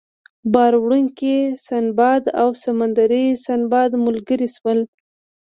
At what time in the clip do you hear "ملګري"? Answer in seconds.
4.05-4.47